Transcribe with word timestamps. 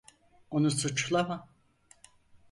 Onu 0.51 0.71
suçlama. 0.71 1.49